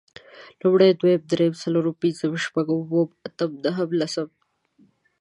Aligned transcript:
لومړی، 0.61 0.89
دويم، 0.99 1.21
درېيم، 1.31 1.53
څلورم، 1.61 1.95
پنځم، 2.01 2.31
شپږم، 2.45 2.79
اووم، 2.83 3.09
اتم 3.27 3.51
نهم، 3.65 3.89
لسم 3.99 4.27